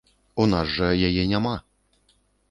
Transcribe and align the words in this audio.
У 0.43 0.45
нас 0.53 0.71
жа 0.77 0.87
яе 1.09 1.25
няма. 1.33 1.51